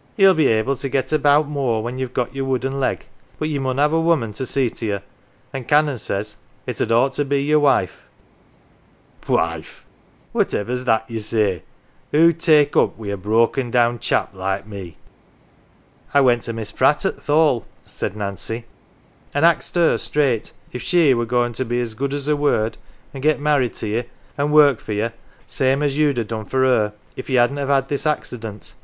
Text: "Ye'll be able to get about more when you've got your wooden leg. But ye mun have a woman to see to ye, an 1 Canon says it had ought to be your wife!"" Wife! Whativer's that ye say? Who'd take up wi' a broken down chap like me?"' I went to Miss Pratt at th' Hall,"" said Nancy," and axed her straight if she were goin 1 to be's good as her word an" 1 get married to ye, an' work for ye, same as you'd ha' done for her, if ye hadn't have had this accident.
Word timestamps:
"Ye'll 0.16 0.34
be 0.34 0.48
able 0.48 0.74
to 0.74 0.88
get 0.88 1.12
about 1.12 1.46
more 1.46 1.84
when 1.84 1.98
you've 1.98 2.12
got 2.12 2.34
your 2.34 2.44
wooden 2.46 2.80
leg. 2.80 3.06
But 3.38 3.48
ye 3.48 3.60
mun 3.60 3.78
have 3.78 3.92
a 3.92 4.00
woman 4.00 4.32
to 4.32 4.44
see 4.44 4.70
to 4.70 4.84
ye, 4.86 4.92
an 4.94 5.02
1 5.52 5.64
Canon 5.66 5.98
says 5.98 6.36
it 6.66 6.80
had 6.80 6.90
ought 6.90 7.12
to 7.14 7.24
be 7.24 7.44
your 7.44 7.60
wife!"" 7.60 8.08
Wife! 9.28 9.86
Whativer's 10.34 10.82
that 10.82 11.08
ye 11.08 11.20
say? 11.20 11.62
Who'd 12.10 12.40
take 12.40 12.76
up 12.76 12.98
wi' 12.98 13.12
a 13.12 13.16
broken 13.16 13.70
down 13.70 14.00
chap 14.00 14.30
like 14.34 14.66
me?"' 14.66 14.96
I 16.12 16.22
went 16.22 16.42
to 16.42 16.52
Miss 16.52 16.72
Pratt 16.72 17.04
at 17.04 17.18
th' 17.18 17.26
Hall,"" 17.28 17.64
said 17.84 18.16
Nancy," 18.16 18.64
and 19.32 19.44
axed 19.44 19.76
her 19.76 19.96
straight 19.96 20.52
if 20.72 20.82
she 20.82 21.14
were 21.14 21.24
goin 21.24 21.50
1 21.50 21.52
to 21.52 21.64
be's 21.64 21.94
good 21.94 22.14
as 22.14 22.26
her 22.26 22.34
word 22.34 22.72
an" 23.14 23.18
1 23.20 23.20
get 23.20 23.38
married 23.40 23.74
to 23.74 23.86
ye, 23.86 24.02
an' 24.36 24.50
work 24.50 24.80
for 24.80 24.92
ye, 24.92 25.10
same 25.46 25.84
as 25.84 25.96
you'd 25.96 26.18
ha' 26.18 26.26
done 26.26 26.46
for 26.46 26.64
her, 26.64 26.94
if 27.14 27.30
ye 27.30 27.36
hadn't 27.36 27.58
have 27.58 27.68
had 27.68 27.86
this 27.86 28.08
accident. 28.08 28.74